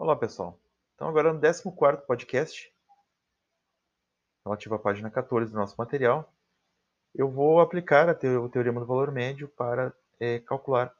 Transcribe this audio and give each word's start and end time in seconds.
Olá, 0.00 0.16
pessoal. 0.16 0.58
Então, 0.94 1.08
agora 1.08 1.30
no 1.30 1.38
14º 1.38 2.06
podcast, 2.06 2.72
relativo 4.42 4.74
à 4.74 4.78
página 4.78 5.10
14 5.10 5.52
do 5.52 5.58
nosso 5.58 5.74
material, 5.76 6.32
eu 7.14 7.30
vou 7.30 7.60
aplicar 7.60 8.08
o 8.08 8.48
teorema 8.48 8.80
do 8.80 8.86
valor 8.86 9.12
médio 9.12 9.46
para 9.46 9.92
é, 10.18 10.38
calcular 10.38 10.90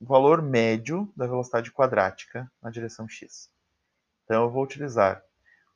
o 0.00 0.06
valor 0.06 0.40
médio 0.40 1.06
da 1.14 1.26
velocidade 1.26 1.70
quadrática 1.70 2.50
na 2.62 2.70
direção 2.70 3.06
x. 3.06 3.52
Então, 4.24 4.44
eu 4.44 4.50
vou 4.50 4.64
utilizar 4.64 5.22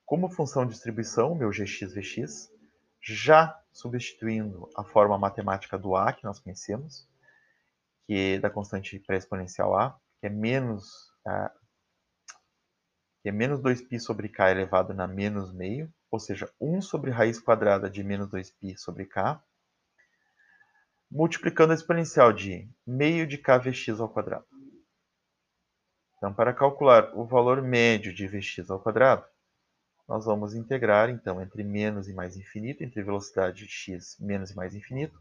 como 0.06 0.30
função 0.30 0.64
de 0.64 0.72
distribuição 0.72 1.34
meu 1.34 1.50
gx 1.50 1.92
vx, 1.92 2.50
já 2.98 3.62
substituindo 3.74 4.70
a 4.74 4.82
forma 4.82 5.18
matemática 5.18 5.76
do 5.76 5.94
a 5.94 6.14
que 6.14 6.24
nós 6.24 6.40
conhecemos, 6.40 7.06
que 8.06 8.36
é 8.36 8.38
da 8.38 8.48
constante 8.48 8.98
pré-exponencial 9.00 9.76
a, 9.76 10.00
que 10.18 10.28
é 10.28 10.30
menos 10.30 11.12
que 13.24 13.30
é 13.30 13.32
menos 13.32 13.58
2π 13.58 13.98
sobre 14.00 14.28
k 14.28 14.50
elevado 14.50 14.92
na 14.92 15.06
menos 15.06 15.50
meio, 15.50 15.90
ou 16.10 16.20
seja, 16.20 16.46
1 16.60 16.82
sobre 16.82 17.10
raiz 17.10 17.40
quadrada 17.40 17.88
de 17.88 18.04
menos 18.04 18.28
2π 18.28 18.76
sobre 18.76 19.06
k, 19.06 19.42
multiplicando 21.10 21.72
a 21.72 21.74
exponencial 21.74 22.34
de 22.34 22.68
meio 22.86 23.26
de 23.26 23.38
k 23.38 23.56
vx 23.56 23.98
ao 23.98 24.10
quadrado. 24.10 24.44
Então, 26.18 26.34
para 26.34 26.52
calcular 26.52 27.16
o 27.16 27.24
valor 27.24 27.62
médio 27.62 28.12
de 28.12 28.28
vx 28.28 28.68
ao 28.68 28.78
quadrado, 28.78 29.25
nós 30.06 30.26
vamos 30.26 30.54
integrar, 30.54 31.08
então, 31.08 31.40
entre 31.40 31.64
menos 31.64 32.06
e 32.11 32.12
mais 32.12 32.36
infinito, 32.36 32.84
entre 32.84 33.02
velocidade 33.02 33.66
x 33.66 34.19
menos 34.20 34.50
e 34.50 34.55
mais 34.55 34.75
infinito, 34.75 35.19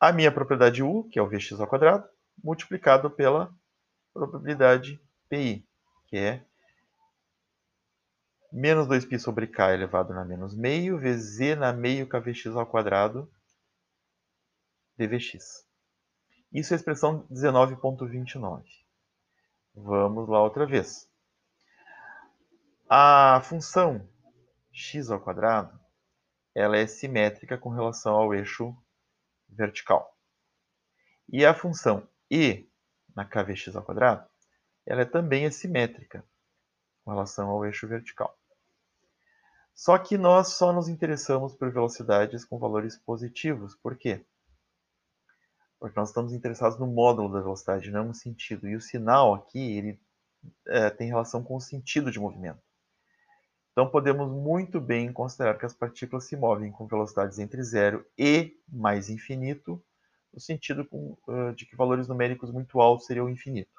a 0.00 0.12
minha 0.12 0.32
propriedade 0.32 0.82
u, 0.82 1.04
que 1.04 1.20
é 1.20 1.22
o 1.22 1.28
vx 1.28 1.52
ao 1.52 1.68
quadrado, 1.68 2.04
multiplicado 2.42 3.08
pela 3.08 3.54
probabilidade 4.12 5.00
pi, 5.28 5.66
que 6.06 6.16
é 6.16 6.44
menos 8.52 8.86
2π 8.88 9.18
sobre 9.18 9.46
k 9.46 9.72
elevado 9.74 10.14
na 10.14 10.24
menos 10.24 10.54
meio, 10.56 10.98
vezes 10.98 11.36
z 11.36 11.54
na 11.54 11.72
meio 11.72 12.08
kvx 12.08 12.46
ao 12.56 12.66
quadrado 12.66 13.30
dvx. 14.96 15.66
Isso 16.52 16.72
é 16.72 16.76
a 16.76 16.78
expressão 16.78 17.26
19.29. 17.28 18.64
Vamos 19.74 20.28
lá 20.28 20.42
outra 20.42 20.66
vez. 20.66 21.08
A 22.88 23.40
função 23.44 24.08
x 24.72 25.10
ao 25.10 25.20
quadrado 25.20 25.78
ela 26.54 26.76
é 26.76 26.86
simétrica 26.86 27.58
com 27.58 27.68
relação 27.68 28.14
ao 28.14 28.34
eixo 28.34 28.74
vertical. 29.48 30.16
E 31.28 31.44
a 31.44 31.54
função 31.54 32.08
e 32.30 32.66
na 33.14 33.24
kvx 33.24 33.76
ao 33.76 33.84
quadrado 33.84 34.26
ela 34.88 35.02
é 35.02 35.04
também 35.04 35.44
assimétrica 35.44 36.24
com 37.04 37.10
relação 37.10 37.50
ao 37.50 37.64
eixo 37.66 37.86
vertical. 37.86 38.34
Só 39.74 39.98
que 39.98 40.16
nós 40.16 40.54
só 40.54 40.72
nos 40.72 40.88
interessamos 40.88 41.54
por 41.54 41.70
velocidades 41.70 42.42
com 42.42 42.58
valores 42.58 42.96
positivos. 42.96 43.76
Por 43.76 43.98
quê? 43.98 44.24
Porque 45.78 46.00
nós 46.00 46.08
estamos 46.08 46.32
interessados 46.32 46.78
no 46.78 46.86
módulo 46.86 47.30
da 47.30 47.40
velocidade, 47.40 47.90
não 47.90 48.06
no 48.06 48.14
sentido. 48.14 48.66
E 48.66 48.74
o 48.74 48.80
sinal 48.80 49.34
aqui 49.34 49.76
ele, 49.76 50.00
é, 50.66 50.88
tem 50.88 51.06
relação 51.06 51.44
com 51.44 51.54
o 51.54 51.60
sentido 51.60 52.10
de 52.10 52.18
movimento. 52.18 52.62
Então 53.72 53.90
podemos 53.90 54.32
muito 54.32 54.80
bem 54.80 55.12
considerar 55.12 55.58
que 55.58 55.66
as 55.66 55.74
partículas 55.74 56.24
se 56.24 56.34
movem 56.34 56.72
com 56.72 56.86
velocidades 56.86 57.38
entre 57.38 57.62
zero 57.62 58.04
e 58.16 58.58
mais 58.66 59.10
infinito, 59.10 59.84
no 60.32 60.40
sentido 60.40 60.84
com, 60.86 61.16
de 61.54 61.66
que 61.66 61.76
valores 61.76 62.08
numéricos 62.08 62.50
muito 62.50 62.80
altos 62.80 63.06
seriam 63.06 63.28
infinito 63.28 63.77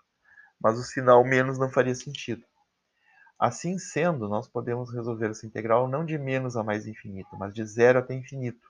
mas 0.59 0.77
o 0.77 0.83
sinal 0.83 1.23
menos 1.23 1.57
não 1.57 1.69
faria 1.69 1.95
sentido. 1.95 2.43
Assim 3.39 3.77
sendo, 3.77 4.27
nós 4.27 4.47
podemos 4.47 4.93
resolver 4.93 5.29
essa 5.29 5.45
integral 5.45 5.87
não 5.87 6.05
de 6.05 6.17
menos 6.17 6.57
a 6.57 6.63
mais 6.63 6.85
infinito, 6.85 7.29
mas 7.37 7.53
de 7.53 7.65
zero 7.65 7.99
até 7.99 8.13
infinito. 8.13 8.69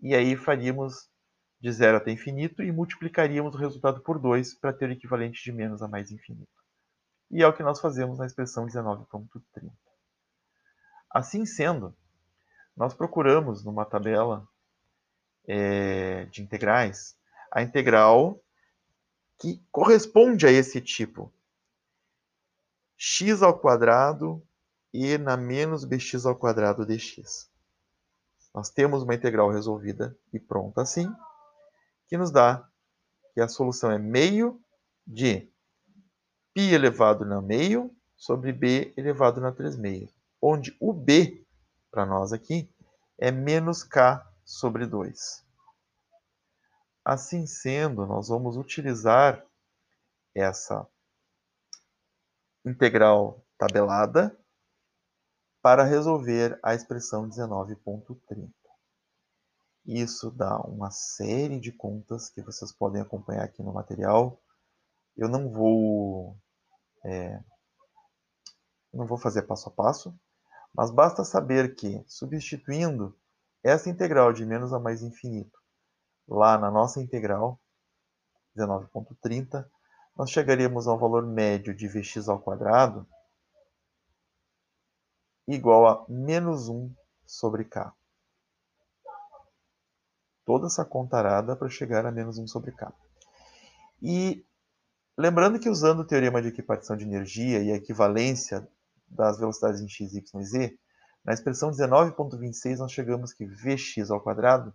E 0.00 0.14
aí 0.14 0.36
faríamos 0.36 1.10
de 1.60 1.72
zero 1.72 1.96
até 1.96 2.12
infinito 2.12 2.62
e 2.62 2.70
multiplicaríamos 2.70 3.54
o 3.54 3.58
resultado 3.58 4.00
por 4.00 4.18
2 4.18 4.54
para 4.54 4.72
ter 4.72 4.88
o 4.88 4.92
equivalente 4.92 5.42
de 5.42 5.50
menos 5.50 5.82
a 5.82 5.88
mais 5.88 6.10
infinito. 6.10 6.52
E 7.30 7.42
é 7.42 7.46
o 7.48 7.52
que 7.52 7.62
nós 7.62 7.80
fazemos 7.80 8.18
na 8.18 8.26
expressão 8.26 8.66
19.30. 8.66 9.72
Assim 11.10 11.46
sendo, 11.46 11.96
nós 12.76 12.92
procuramos 12.92 13.64
numa 13.64 13.84
tabela 13.84 14.46
é, 15.48 16.26
de 16.26 16.42
integrais 16.42 17.16
a 17.50 17.62
integral 17.62 18.43
que 19.44 19.62
corresponde 19.70 20.46
a 20.46 20.50
esse 20.50 20.80
tipo. 20.80 21.30
x 22.96 23.42
ao 23.42 23.58
quadrado 23.58 24.42
e 24.90 25.18
na 25.18 25.36
menos 25.36 25.84
bx 25.84 26.24
ao 26.24 26.34
quadrado 26.34 26.86
dx. 26.86 27.50
Nós 28.54 28.70
temos 28.70 29.02
uma 29.02 29.14
integral 29.14 29.50
resolvida 29.50 30.16
e 30.32 30.40
pronta 30.40 30.80
assim, 30.80 31.12
que 32.08 32.16
nos 32.16 32.30
dá 32.30 32.66
que 33.34 33.40
a 33.42 33.46
solução 33.46 33.90
é 33.90 33.98
meio 33.98 34.58
de 35.06 35.52
π 36.54 36.72
elevado 36.72 37.26
na 37.26 37.42
meio 37.42 37.94
sobre 38.16 38.50
b 38.50 38.94
elevado 38.96 39.42
na 39.42 39.52
3 39.52 39.76
meio, 39.76 40.08
onde 40.40 40.74
o 40.80 40.90
b, 40.90 41.44
para 41.90 42.06
nós 42.06 42.32
aqui, 42.32 42.66
é 43.18 43.30
menos 43.30 43.82
k 43.82 44.26
sobre 44.42 44.86
2. 44.86 45.43
Assim 47.04 47.46
sendo, 47.46 48.06
nós 48.06 48.28
vamos 48.28 48.56
utilizar 48.56 49.44
essa 50.34 50.88
integral 52.64 53.44
tabelada 53.58 54.34
para 55.60 55.84
resolver 55.84 56.58
a 56.62 56.74
expressão 56.74 57.28
19.30. 57.28 58.50
Isso 59.84 60.30
dá 60.30 60.58
uma 60.60 60.90
série 60.90 61.60
de 61.60 61.70
contas 61.72 62.30
que 62.30 62.40
vocês 62.40 62.72
podem 62.72 63.02
acompanhar 63.02 63.44
aqui 63.44 63.62
no 63.62 63.74
material. 63.74 64.40
Eu 65.14 65.28
não 65.28 65.50
vou, 65.50 66.38
é, 67.04 67.38
não 68.90 69.06
vou 69.06 69.18
fazer 69.18 69.42
passo 69.42 69.68
a 69.68 69.72
passo, 69.72 70.18
mas 70.74 70.90
basta 70.90 71.22
saber 71.22 71.74
que, 71.74 72.02
substituindo 72.08 73.14
essa 73.62 73.90
integral 73.90 74.32
de 74.32 74.46
menos 74.46 74.72
a 74.72 74.80
mais 74.80 75.02
infinito 75.02 75.63
lá 76.26 76.58
na 76.58 76.70
nossa 76.70 77.00
integral, 77.00 77.60
19.30, 78.56 79.66
nós 80.16 80.30
chegaríamos 80.30 80.86
ao 80.86 80.98
valor 80.98 81.26
médio 81.26 81.74
de 81.74 81.88
Vx 81.88 82.28
ao 82.28 82.40
quadrado 82.40 83.06
igual 85.46 85.86
a 85.86 86.06
menos 86.08 86.68
1 86.68 86.92
sobre 87.26 87.64
k. 87.64 87.92
Toda 90.44 90.66
essa 90.66 90.84
contarada 90.84 91.56
para 91.56 91.68
chegar 91.68 92.06
a 92.06 92.12
menos 92.12 92.38
1 92.38 92.46
sobre 92.46 92.72
k. 92.72 92.92
E 94.02 94.44
lembrando 95.16 95.58
que 95.58 95.68
usando 95.68 96.00
o 96.00 96.06
teorema 96.06 96.40
de 96.40 96.48
equipartição 96.48 96.96
de 96.96 97.04
energia 97.04 97.62
e 97.62 97.72
a 97.72 97.76
equivalência 97.76 98.66
das 99.06 99.38
velocidades 99.38 99.80
em 99.80 99.88
x, 99.88 100.14
y 100.14 100.40
e 100.40 100.44
z, 100.44 100.78
na 101.24 101.32
expressão 101.32 101.70
19.26 101.70 102.78
nós 102.78 102.92
chegamos 102.92 103.32
que 103.32 103.46
Vx 103.46 104.10
ao 104.10 104.20
quadrado 104.20 104.74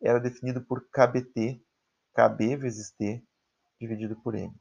era 0.00 0.20
definido 0.20 0.60
por 0.60 0.86
kbt, 0.90 1.62
kb 2.14 2.56
vezes 2.56 2.90
t, 2.90 3.22
dividido 3.80 4.16
por 4.16 4.34
m. 4.34 4.52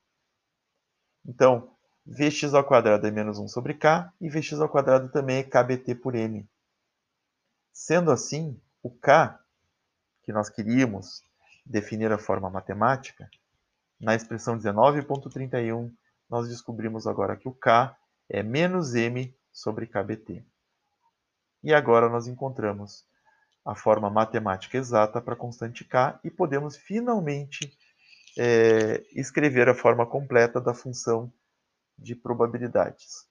Então, 1.25 1.75
vx 2.05 2.53
ao 2.53 2.63
quadrado 2.63 3.05
é 3.05 3.11
menos 3.11 3.37
1 3.37 3.47
sobre 3.47 3.73
k, 3.73 4.11
e 4.21 4.29
vx 4.29 4.59
ao 4.59 4.69
quadrado 4.69 5.09
também 5.09 5.37
é 5.37 5.43
kbt 5.43 5.95
por 5.95 6.15
m. 6.15 6.47
Sendo 7.71 8.11
assim, 8.11 8.59
o 8.81 8.89
k, 8.89 9.39
que 10.23 10.31
nós 10.31 10.49
queríamos 10.49 11.23
definir 11.65 12.11
a 12.11 12.17
forma 12.17 12.49
matemática, 12.49 13.29
na 13.99 14.15
expressão 14.15 14.57
19.31, 14.57 15.91
nós 16.29 16.47
descobrimos 16.47 17.07
agora 17.07 17.35
que 17.35 17.47
o 17.47 17.53
k 17.53 17.95
é 18.29 18.43
menos 18.43 18.93
m 18.93 19.35
sobre 19.51 19.87
kbt. 19.87 20.45
E 21.63 21.73
agora 21.73 22.09
nós 22.09 22.27
encontramos 22.27 23.05
a 23.67 23.75
forma 23.75 24.09
matemática 24.09 24.77
exata 24.77 25.19
para 25.19 25.33
a 25.33 25.37
constante 25.37 25.83
k 25.83 26.17
e 26.23 26.31
podemos 26.31 26.77
finalmente 26.77 27.77
é, 28.37 29.03
escrever 29.11 29.67
a 29.67 29.75
forma 29.75 30.05
completa 30.05 30.61
da 30.61 30.73
função 30.73 31.31
de 31.99 32.15
probabilidades. 32.15 33.27